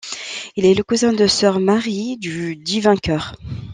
Il 0.55 0.65
est 0.65 0.73
le 0.73 0.81
cousin 0.83 1.13
de 1.13 1.27
sœur 1.27 1.59
Marie 1.59 2.17
du 2.17 2.55
Divin 2.55 2.95
Cœur. 2.95 3.35